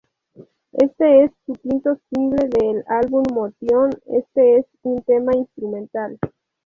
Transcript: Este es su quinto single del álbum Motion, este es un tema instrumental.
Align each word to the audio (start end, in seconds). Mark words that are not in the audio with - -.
Este 0.71 1.25
es 1.25 1.31
su 1.45 1.53
quinto 1.53 1.95
single 2.09 2.49
del 2.49 2.83
álbum 2.87 3.21
Motion, 3.31 3.91
este 4.07 4.55
es 4.57 4.65
un 4.81 5.03
tema 5.03 5.31
instrumental. 5.35 6.17